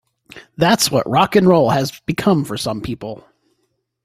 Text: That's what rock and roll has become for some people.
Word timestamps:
That's 0.57 0.89
what 0.89 1.07
rock 1.07 1.35
and 1.35 1.45
roll 1.47 1.69
has 1.69 1.99
become 2.07 2.43
for 2.43 2.57
some 2.57 2.81
people. 2.81 3.23